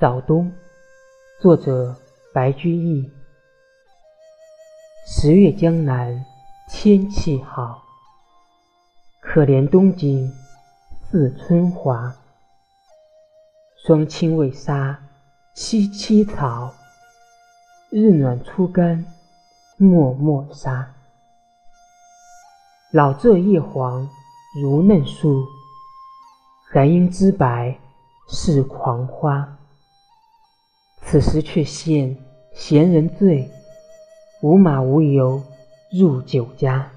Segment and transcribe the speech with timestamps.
[0.00, 0.50] 早冬，
[1.42, 1.94] 作者
[2.32, 3.12] 白居易。
[5.06, 6.24] 十月江南
[6.70, 7.82] 天气好，
[9.20, 10.32] 可怜东京
[11.02, 12.16] 似春华。
[13.84, 14.98] 霜青未杀
[15.54, 16.72] 萋萋草，
[17.90, 19.04] 日暖初干
[19.76, 20.94] 漠漠沙。
[22.90, 24.08] 老柘叶黄
[24.62, 25.44] 如嫩树，
[26.70, 27.78] 还应知白
[28.30, 29.58] 是狂花。
[31.10, 32.16] 此时却现
[32.52, 33.50] 闲人醉，
[34.42, 35.42] 无马无由
[35.90, 36.92] 入酒家。